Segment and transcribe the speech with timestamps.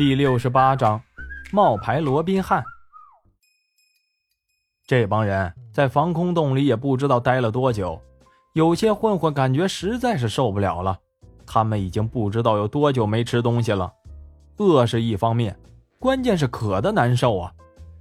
[0.00, 0.98] 第六十八章，
[1.52, 2.64] 冒牌罗宾汉。
[4.86, 8.00] 这帮人在防空洞里也不知道待了多久，
[8.54, 10.98] 有些混混感觉实在是受不了了。
[11.44, 13.92] 他们已经不知道有多久没吃东西了，
[14.56, 15.54] 饿是一方面，
[15.98, 17.52] 关键是渴的难受啊。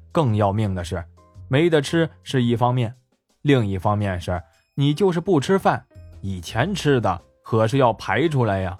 [0.09, 1.03] 更要命的是，
[1.49, 2.95] 没得吃是一方面，
[3.41, 4.41] 另一方面是
[4.73, 5.85] 你就是不吃饭，
[6.21, 8.77] 以前吃的可是要排出来呀。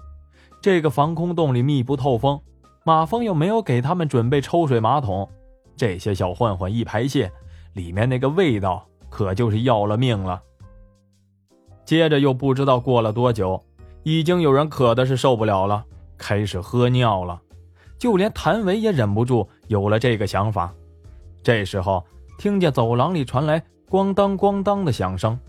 [0.62, 2.42] 这个防空洞里密不透风。
[2.90, 5.30] 马蜂又没有给他们准备抽水马桶，
[5.78, 7.32] 这些小混混一排泄，
[7.74, 10.42] 里面那个味道可就是要了命了。
[11.86, 13.62] 接着又不知道过了多久，
[14.02, 15.86] 已经有人渴的是受不了了，
[16.18, 17.40] 开始喝尿了。
[18.00, 20.74] 就连谭维也忍不住有了这个想法。
[21.44, 22.04] 这时候
[22.40, 25.40] 听见走廊里传来咣当咣当的响声，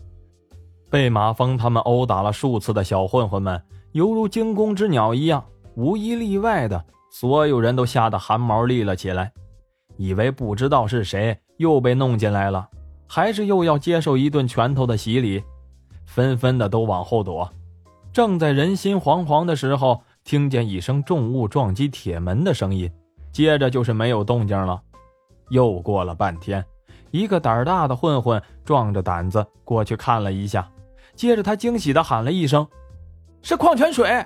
[0.90, 5.42] 被马蜂他们殴打了数次的小混混们，犹如惊弓之鸟一样，
[5.74, 6.84] 无一例外的。
[7.10, 9.32] 所有人都吓得汗毛立了起来，
[9.96, 12.68] 以为不知道是谁又被弄进来了，
[13.08, 15.42] 还是又要接受一顿拳头的洗礼，
[16.06, 17.52] 纷纷的都往后躲。
[18.12, 22.90] 正在人心惶惶的时候，听见一声重物撞击铁门的声音，
[23.32, 24.80] 接着就是没有动静了。
[25.48, 26.64] 又过了半天，
[27.10, 30.70] 一个胆大的混混壮着胆子过去看了一下，
[31.16, 32.66] 接着他惊喜的喊了一声
[33.42, 34.24] ：“是矿泉水！”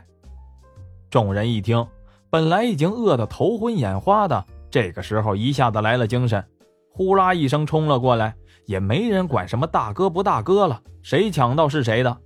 [1.10, 1.86] 众人一听。
[2.34, 6.44] 本来已经饿得头昏眼花的，这个时候一下子来了精神，
[6.90, 8.34] 呼啦一声冲了过来，
[8.66, 12.18] 也没人管什么大哥不大哥了，谁抢到是谁的。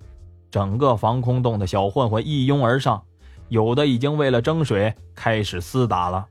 [0.50, 3.02] 整个防空洞的小混混一拥而上，
[3.50, 6.24] 有的已经为了争水开始厮打了。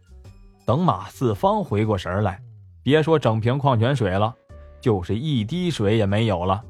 [0.65, 2.41] 等马四方回过神来，
[2.81, 4.33] 别说整瓶矿泉水了，
[4.81, 6.63] 就是一滴水也没有了。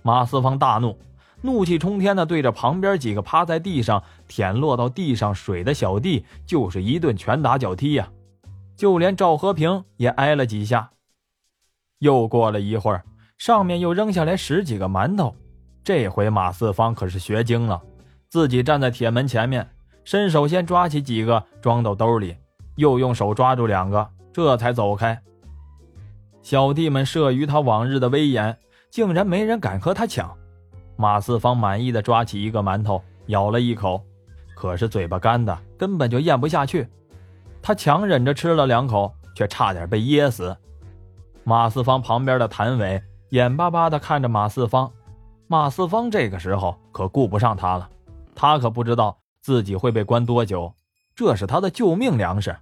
[0.00, 0.98] 马四方大怒。
[1.46, 8.08] 怒气冲天的对着旁边几个趴在地上舔落到地上水的小弟就是一顿拳打脚踢呀，
[8.76, 10.90] 就连赵和平也挨了几下。
[12.00, 13.04] 又过了一会儿，
[13.38, 15.34] 上面又扔下来十几个馒头，
[15.84, 17.80] 这回马四方可是学精了，
[18.28, 19.66] 自己站在铁门前面，
[20.04, 22.36] 伸手先抓起几个装到兜里，
[22.74, 25.18] 又用手抓住两个，这才走开。
[26.42, 28.58] 小弟们慑于他往日的威严，
[28.90, 30.36] 竟然没人敢和他抢。
[30.96, 34.02] 马四方满意的抓起一个馒头，咬了一口，
[34.54, 36.88] 可是嘴巴干的，根本就咽不下去。
[37.60, 40.56] 他强忍着吃了两口，却差点被噎死。
[41.44, 44.90] 马四方旁边的谭伟眼巴巴的看着马四方，
[45.48, 47.88] 马四方这个时候可顾不上他了，
[48.34, 50.72] 他可不知道自己会被关多久，
[51.14, 52.56] 这是他的救命粮食。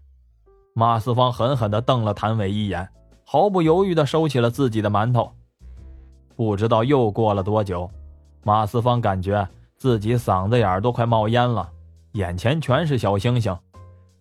[0.74, 2.88] 马四方狠狠的瞪了谭伟一眼，
[3.24, 5.32] 毫不犹豫的收起了自己的馒头。
[6.34, 7.88] 不知道又过了多久。
[8.44, 11.70] 马四方感觉自己嗓子眼儿都快冒烟了，
[12.12, 13.56] 眼前全是小星星，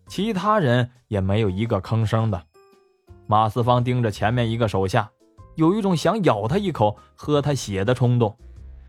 [0.06, 2.42] 其他人也没有一个吭声的。
[3.26, 5.10] 马四方盯着前面一个手下，
[5.56, 8.34] 有一种想咬他一口、喝他血的冲动。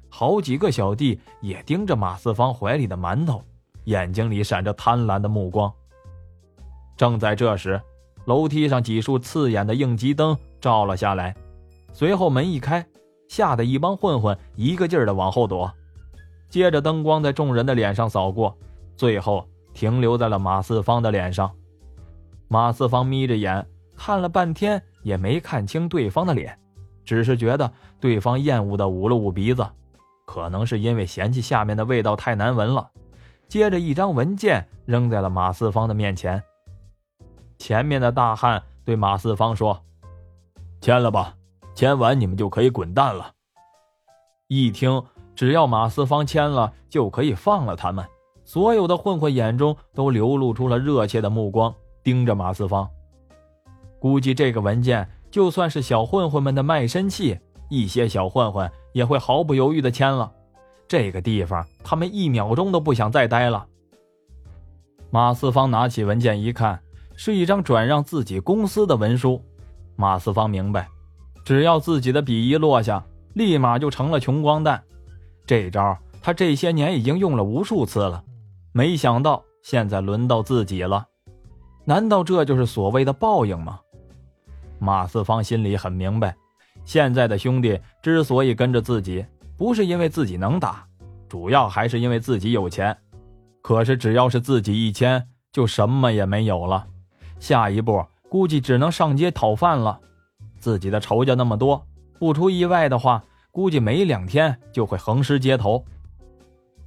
[0.09, 3.43] 好几个小弟也盯着马四方怀里的馒头，
[3.83, 5.71] 眼睛里闪着贪婪的目光。
[6.95, 7.81] 正在这时，
[8.23, 11.35] 楼梯上几束刺眼的应急灯照了下来，
[11.91, 12.85] 随后门一开。
[13.27, 15.71] 吓得一帮混混一个劲儿的往后躲，
[16.49, 18.55] 接着灯光在众人的脸上扫过，
[18.95, 21.51] 最后停留在了马四方的脸上。
[22.47, 23.65] 马四方眯着眼
[23.95, 26.57] 看了半天，也没看清对方的脸，
[27.03, 29.67] 只是觉得对方厌恶的捂了捂鼻子，
[30.25, 32.89] 可能是因为嫌弃下面的味道太难闻了。
[33.47, 36.41] 接着一张文件扔在了马四方的面前，
[37.57, 39.81] 前面的大汉对马四方说
[40.81, 41.35] ：“签了吧。”
[41.75, 43.33] 签完你们就可以滚蛋了。
[44.47, 45.03] 一听，
[45.35, 48.03] 只要马四方签了，就可以放了他们。
[48.45, 52.89] 所有的混混眼中都流露出了热切的目光，盯着马四方。
[53.99, 57.37] 估计这个文件就算是小混混们的卖身契，
[57.69, 60.31] 一些小混混也会毫不犹豫的签了。
[60.87, 63.65] 这个地方，他们一秒钟都不想再待了。
[65.09, 66.79] 马四方拿起文件一看，
[67.15, 69.41] 是一张转让自己公司的文书。
[69.95, 70.87] 马四方明白。
[71.45, 74.83] 只要自己的笔一落下，立马就成了穷光蛋。
[75.45, 78.23] 这招他这些年已经用了无数次了，
[78.71, 81.05] 没想到现在轮到自己了。
[81.83, 83.79] 难道这就是所谓的报应吗？
[84.79, 86.35] 马四方心里很明白，
[86.83, 89.23] 现在的兄弟之所以跟着自己，
[89.55, 90.83] 不是因为自己能打，
[91.29, 92.97] 主要还是因为自己有钱。
[93.61, 96.87] 可是只要是自己一签，就什么也没有了。
[97.39, 99.99] 下一步估计只能上街讨饭了。
[100.65, 101.85] 自己的仇家那么多，
[102.17, 105.85] 不出意外的话，估计没两天就会横尸街头。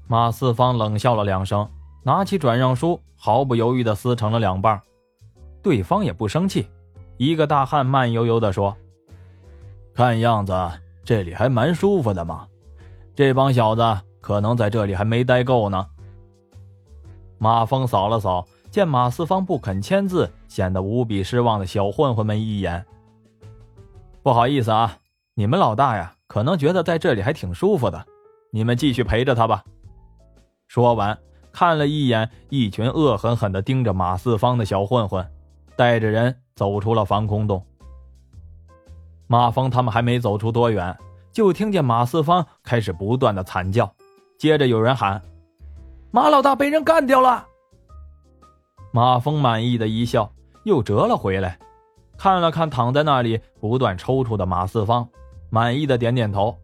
[0.08, 1.70] 马四方冷笑了两声，
[2.02, 4.82] 拿起转让书，毫不犹豫地撕成了两半，
[5.62, 6.68] 对方也不生气。
[7.18, 8.76] 一个大汉慢悠悠地说
[9.94, 10.52] ：“看样子
[11.04, 12.48] 这里还蛮舒服的嘛，
[13.14, 15.86] 这帮小子可能在这里还没待够呢。”
[17.38, 22.84] 马峰扫了扫见马四方不肯签字，显得无比失望的小混混们一眼。
[24.28, 24.98] 不好意思啊，
[25.32, 28.04] 你们老大呀，可能觉得在这里还挺舒服的，
[28.52, 29.64] 你们继续陪着他吧。
[30.66, 31.18] 说完，
[31.50, 35.26] 看了一眼一群恶狠狠地盯着马四方的小混混，
[35.76, 37.64] 带着人走出了防空洞。
[39.28, 40.94] 马峰他们还没走出多远，
[41.32, 43.90] 就听见马四方开始不断的惨叫，
[44.38, 45.22] 接着有人喊。
[46.10, 47.46] 马老大被人干掉了。
[48.92, 50.30] 马峰满意的一笑，
[50.64, 51.58] 又折了回来，
[52.18, 55.08] 看了看躺在那里不断抽搐的马四方，
[55.48, 56.54] 满意的点点头，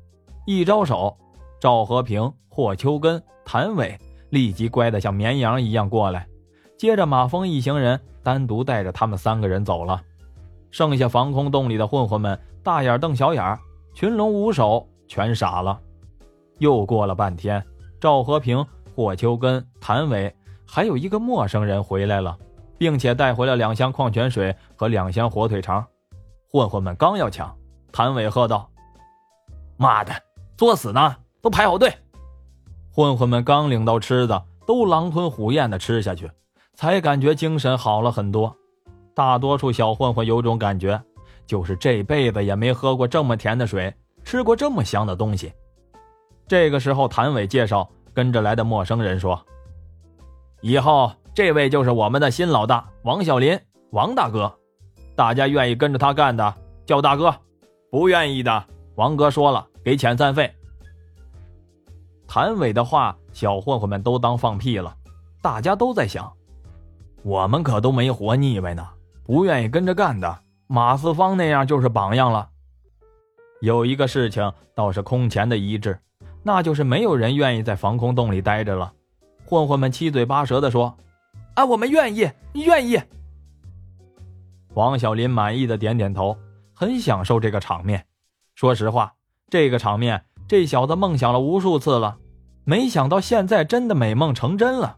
[0.46, 1.16] 一招手，
[1.60, 3.96] 赵和平、霍秋根、谭伟
[4.30, 6.26] 立即乖得像绵羊一样过来。
[6.76, 10.02] 接着，马峰一行人单独带着他们三个人走了。
[10.70, 13.56] 剩下防空洞里的混混们大眼瞪小眼，
[13.94, 15.80] 群龙无首，全傻了。
[16.58, 17.64] 又过了半天，
[18.00, 18.64] 赵和平。
[18.96, 20.32] 霍秋根、谭伟，
[20.64, 22.38] 还有一个陌生人回来了，
[22.78, 25.84] 并且带回了两箱矿泉水和两箱火腿肠。
[26.50, 27.54] 混混们刚要抢，
[27.92, 28.70] 谭伟喝道
[29.76, 30.12] ：“妈的，
[30.56, 31.16] 作死呢！
[31.40, 31.92] 都排好队！”
[32.92, 36.30] 混混们刚领到吃的，都狼吞虎咽的吃下去，
[36.74, 38.56] 才感觉精神好了很多。
[39.14, 41.02] 大多数小混混有种感觉，
[41.46, 43.92] 就是这辈子也没喝过这么甜的水，
[44.24, 45.52] 吃过这么香的东西。
[46.46, 47.88] 这个时候，谭伟介绍。
[48.14, 49.44] 跟着来的陌生人说
[50.62, 53.58] ：“以后这位就是我们的新老大王小林，
[53.90, 54.52] 王大哥。
[55.16, 56.54] 大家愿意跟着他干的
[56.86, 57.34] 叫大哥，
[57.90, 58.64] 不愿意的，
[58.94, 60.52] 王哥说了给遣散费。”
[62.28, 64.96] 谭伟的话，小混混们都当放屁了。
[65.42, 66.32] 大家都在想：
[67.24, 68.88] 我们可都没活腻歪呢，
[69.24, 70.38] 不愿意跟着干的，
[70.68, 72.48] 马四方那样就是榜样了。
[73.60, 75.98] 有一个事情倒是空前的一致。
[76.44, 78.92] 那就是没有人愿意在防空洞里待着了，
[79.46, 80.94] 混混们七嘴八舌地说
[81.54, 83.00] ：“啊，我们愿意，愿意。”
[84.74, 86.36] 王小林满意的点点头，
[86.74, 88.04] 很享受这个场面。
[88.54, 89.14] 说实话，
[89.48, 92.18] 这个场面这小子梦想了无数次了，
[92.64, 94.96] 没想到现在真的美梦成真了。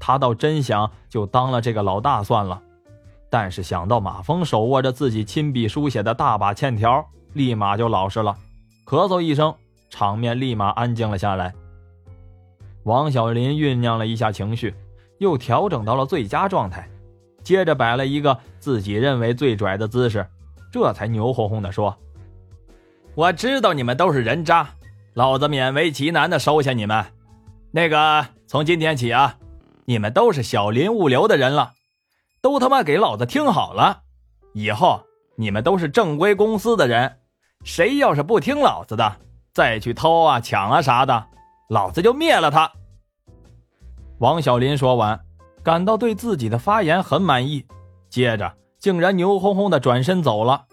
[0.00, 2.62] 他倒真想就当了这个老大算了，
[3.28, 7.04] 但是想到马峰手握着自己亲笔书写的大把欠条，
[7.34, 8.36] 立马就老实了，
[8.86, 9.54] 咳嗽一声。
[9.90, 11.54] 场面立马安静了下来。
[12.84, 14.74] 王小林酝酿了一下情绪，
[15.18, 16.88] 又调整到了最佳状态，
[17.44, 20.26] 接着摆了一个自己认为最拽的姿势，
[20.72, 21.96] 这才牛哄哄地说
[23.14, 24.68] ：“我知道你们都是人渣，
[25.14, 27.04] 老子勉为其难地收下你们。
[27.70, 29.36] 那个，从今天起啊，
[29.84, 31.72] 你们都是小林物流的人了，
[32.40, 34.02] 都他妈给老子听好了，
[34.54, 35.02] 以后
[35.36, 37.18] 你们都是正规公司的人，
[37.64, 39.16] 谁要是不听老子的。”
[39.50, 41.26] 再去偷啊、抢啊啥的，
[41.68, 42.70] 老子就灭了他。
[44.18, 45.20] 王小林说完，
[45.62, 47.64] 感到对自己的发言很满意，
[48.10, 50.64] 接着竟然牛哄哄的转身走了。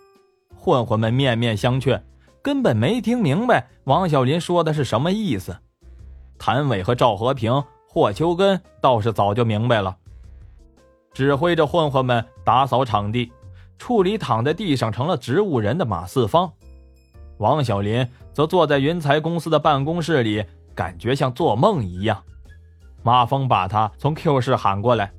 [0.56, 2.02] 混混们面面相觑，
[2.42, 5.56] 根本没听明白王小林说的是什么意思。
[6.40, 9.96] 谭伟和赵和平、霍秋根倒是早就明白了，
[11.14, 13.32] 指挥着混混们打扫场地，
[13.78, 16.52] 处理躺在地上成了植物人的马四方。
[17.38, 20.44] 王小林则坐在云财公司的办公室里，
[20.74, 22.24] 感觉像做梦一样。
[23.06, 25.12] 马峰把他从 Q 市喊过来，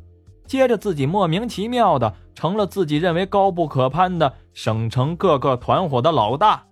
[0.45, 6.65] 接着自己莫名其妙的成了自己认为高不可攀的省城各个团伙的老大。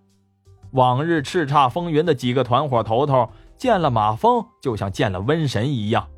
[0.72, 6.08] 往日叱咤风云的几个团伙头头见了马峰，就像见了瘟神一样。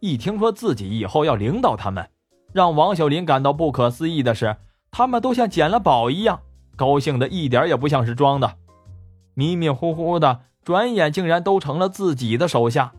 [0.00, 2.10] 一听说自己以后要领导他们，
[2.52, 4.56] 让王小林感到不可思议的是，
[4.90, 6.40] 他们都像捡了宝一样，
[6.74, 8.56] 高兴的一点也不像是装的。
[9.34, 12.90] 迷迷糊糊的，转眼竟然都成了自己的手下。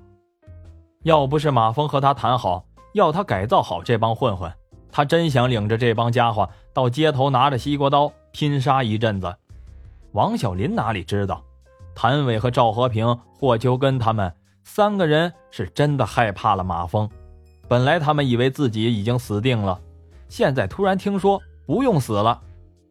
[1.03, 4.51] 要不是马峰和他谈好，要他改造好这帮混混，
[4.91, 9.35] 他真想领着这帮家伙到街头拿着西瓜刀拼杀一阵子。
[10.11, 11.43] 王小林哪里知道，
[11.95, 14.31] 谭伟和赵和平、霍秋根他们
[14.63, 17.09] 三个人是真的害怕了马峰。
[17.67, 19.79] 本来他们以为自己已经死定了，
[20.27, 22.39] 现在突然听说不用死了，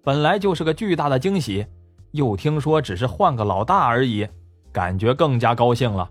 [0.02, 1.67] 本来就是个巨大的惊喜。
[2.12, 4.26] 又听说只是换个老大而已，
[4.73, 6.11] 感觉更加高兴了。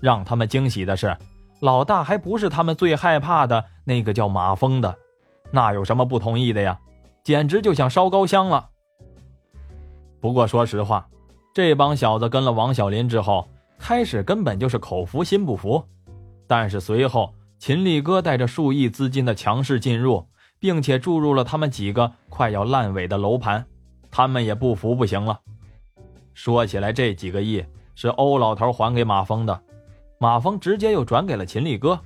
[0.00, 1.16] 让他们惊喜的是，
[1.60, 4.96] 老大还不是他们最害怕的那个叫马峰的，
[5.50, 6.78] 那有什么不同意的呀？
[7.22, 8.70] 简直就像烧高香了。
[10.20, 11.06] 不过说实话，
[11.54, 13.46] 这帮小子跟了王小林之后，
[13.78, 15.84] 开始根本就是口服心不服。
[16.46, 20.26] 但是随后秦力哥带着数亿资金的强势进入，
[20.58, 23.64] 并且注入了他们几个快要烂尾的楼盘，
[24.10, 25.40] 他们也不服不行了。
[26.32, 27.64] 说起来，这几个亿
[27.94, 29.62] 是欧老头还给马峰的，
[30.22, 31.98] 马峰直接又转给了秦力哥。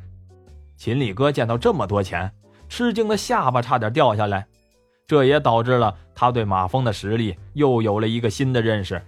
[0.77, 2.33] 秦力哥见到这么多钱，
[2.69, 4.47] 吃惊的下巴差点掉下来，
[5.05, 9.03] 这也导致了他对马峰的实力又有了一个新的认识。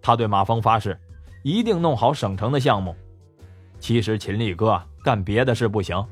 [0.00, 0.98] 他对马峰发誓，
[1.42, 2.96] 一定弄好省城的项目。
[3.78, 6.02] 其实秦力哥干别的事不行，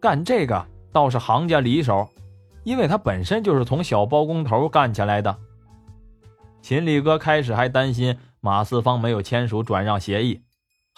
[0.00, 2.08] 干这个倒是行家里手，
[2.64, 5.38] 因为他本身就是从小包工头干起来的。
[6.60, 10.42] 秦力哥开始还担心马四方没有签署转让协议，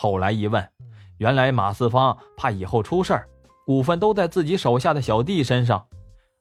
[0.01, 0.67] 后来一问，
[1.19, 3.29] 原来马四方怕以后出事儿。
[3.67, 5.87] 股份都在自己手下的小弟身上，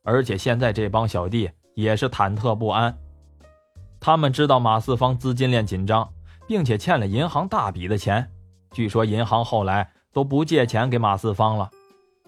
[0.01, 2.97] 而且现在这帮小弟也是忐忑不安。
[3.99, 6.09] 他们知道马四方资金链紧张，
[6.47, 8.25] 并且欠了银行大笔的钱。
[8.71, 11.69] 据说银行后来都不借钱给马四方了。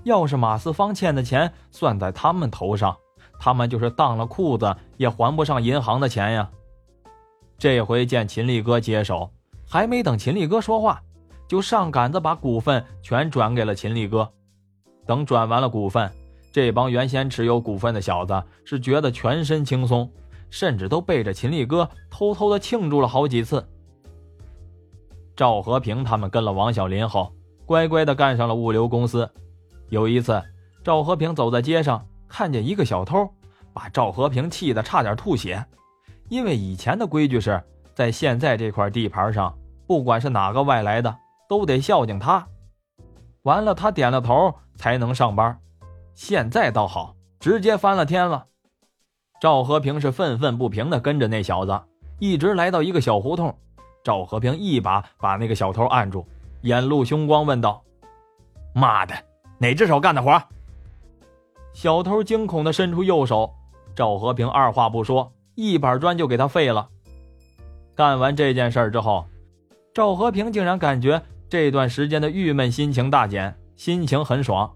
[0.03, 2.93] 要是马四方欠的钱算在他们头上，
[3.39, 6.49] 他们就是当了裤子也还不上银行的钱呀。
[7.57, 9.31] 这回见秦力哥接手，
[9.65, 11.01] 还没等秦力哥说话，
[11.51, 14.31] 就上杆子把股份全转给了秦力哥。
[15.05, 16.09] 等转完了股份，
[16.49, 20.09] 这帮原先持有股份的小子是觉得全身轻松，
[20.49, 23.67] 甚至都背着秦力哥偷偷的庆祝了好几次。
[25.35, 27.29] 赵和平他们跟了王小林后，
[27.65, 29.29] 乖乖的干上了物流公司。
[29.89, 30.41] 有一次，
[30.85, 33.29] 赵和平走在街上，看见一个小偷，
[33.73, 35.61] 把赵和平气得差点吐血。
[36.29, 37.61] 因为以前的规矩是
[37.93, 39.53] 在现在这块地盘上，
[39.85, 41.13] 不管是哪个外来的，
[41.51, 42.47] 都得孝敬他。
[43.41, 44.55] 完了，他点了头。
[44.77, 45.59] 才能上班，
[46.15, 48.47] 现在倒好，直接翻了天了。
[49.39, 51.79] 赵和平是愤愤不平的跟着那小子，
[52.17, 53.55] 一直来到一个小胡同。
[54.03, 56.25] 赵和平一把把那个小偷按住，
[56.61, 57.83] 眼露凶光问道
[58.73, 59.13] ：“妈的，
[59.59, 60.41] 哪只手干的活？”
[61.73, 63.53] 小偷惊恐的伸出右手，
[63.95, 66.89] 赵和平二话不说，一板砖就给他废了。
[67.93, 69.25] 干完这件事之后，
[69.93, 73.53] 赵和平竟然感觉这段时间的郁闷心情大减。
[73.75, 74.71] 心情很爽。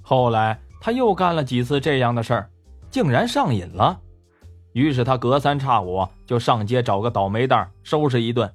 [0.00, 2.50] 后来他又干了几次这样的事儿，
[2.88, 3.98] 竟然上瘾了。
[4.72, 8.48] 于是他隔三差五就上街找个倒霉蛋收拾一顿。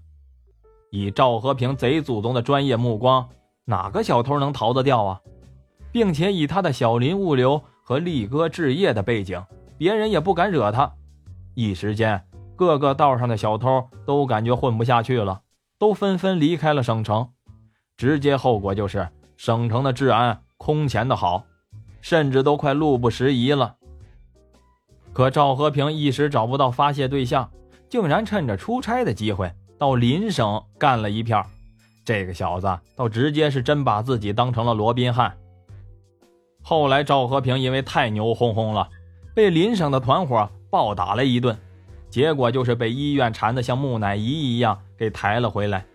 [0.89, 3.27] 以赵和平贼祖宗的专业目光，
[3.65, 5.21] 哪个小偷能逃得掉啊？
[5.91, 9.43] 并且以他的小林物流和力哥置业的背景，
[9.77, 10.89] 别人也不敢惹他。
[11.55, 15.41] 一时间，各个道上的小偷都感觉混不下去了，
[15.77, 17.29] 都纷纷离开了省城。
[17.97, 19.09] 直接后果就是。
[19.37, 21.43] 省城的治安空前的好，
[21.99, 23.75] 甚至都快路不拾遗了。
[25.11, 27.51] 可赵和平一时找不到发泄对象，
[27.89, 31.45] 竟然趁着出差的机会到邻省干了一票。
[32.05, 35.35] 这个小子倒直接是真把自己当成了罗宾汉。
[36.61, 38.87] 后来赵和平因为太牛哄哄了，
[39.35, 41.57] 被邻省的团伙暴打了一顿，
[42.09, 45.85] 结果就是被医院缠得像木乃伊一样给抬了回来。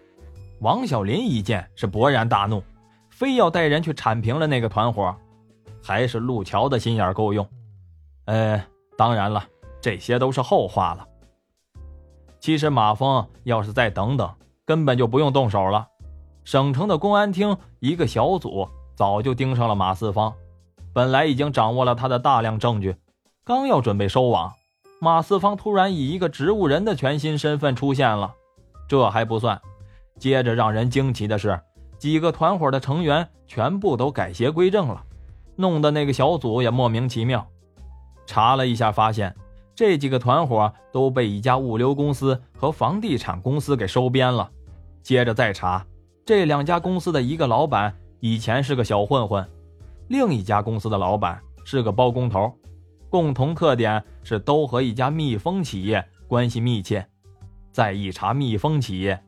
[0.61, 2.63] 王小林一见是勃然大怒。
[3.11, 5.15] 非要带人去铲平了那个团伙，
[5.83, 7.47] 还是陆桥的心眼够用。
[8.25, 8.65] 呃，
[8.97, 9.45] 当然了，
[9.79, 11.07] 这些都是后话了。
[12.39, 14.33] 其实马峰要是再等等，
[14.65, 15.87] 根本就不用动手了。
[16.45, 20.33] 省城的公安厅一个小组早就盯上了马四方，
[20.95, 22.97] 本来已经掌握了他的大量证据，
[23.45, 24.51] 刚要准备收网，
[24.99, 28.35] 马四方突然以一个植物人的全新身份出现了。
[28.91, 29.57] 这还不算，
[30.19, 31.57] 接着让人惊奇的是。
[31.97, 35.01] 几个团伙的成员全部都改邪归正了，
[35.55, 37.47] 弄得那个小组也莫名其妙。
[38.27, 39.33] 查了一下，发现
[39.77, 44.51] 这几个团伙都被一家物流公司和房地产公司给收编了。
[45.05, 45.87] 接着再查，
[46.27, 49.49] 这两家公司的一个老板以前是个小混混，
[50.09, 52.53] 另一家公司的老板是个包工头，
[53.09, 57.07] 共同特点是都和一家密封企业关系密切。
[57.81, 59.19] 再一查，密封企业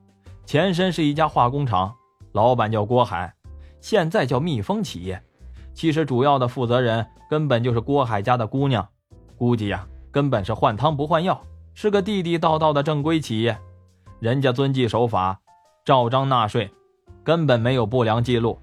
[0.44, 1.90] 前身是一家化工厂。
[2.32, 3.32] 老板叫郭海，
[3.80, 5.23] 现在叫蜜蜂企业。
[5.73, 8.87] 其实主要的负责人根本就是郭海家的姑娘，
[9.38, 11.40] 估计呀，根本是换汤不换药，
[11.73, 13.56] 是个地地道道的正规企业。
[14.21, 15.40] 人家遵纪守法，
[15.82, 16.71] 照章纳税，
[17.25, 18.61] 根本没有不良记录。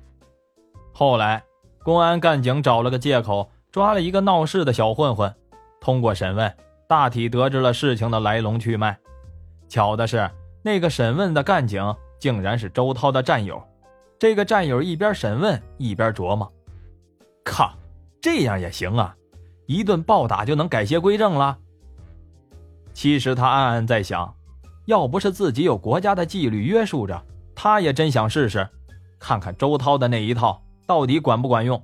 [0.93, 1.43] 后来，
[1.83, 5.33] 公安干警找了个借口，抓了一个闹事的小混混。
[5.81, 6.55] 通过审问，
[6.87, 8.95] 大体得知了事情的来龙去脉。
[9.69, 10.29] 巧的是，
[10.61, 11.81] 那个审问的干警。
[12.19, 13.63] 竟然是周涛的战友，
[14.19, 16.51] 这个战友一边审问一边琢磨
[17.45, 17.73] ：“靠，
[18.21, 19.15] 这样也行啊，
[19.67, 21.57] 一顿暴打就能改邪归正了。”
[22.91, 24.35] 其实他暗暗在想，
[24.85, 27.23] 要不是自己有国家的纪律约束着，
[27.55, 28.67] 他也真想试试，
[29.17, 31.81] 看看周涛的那一套到底管不管用。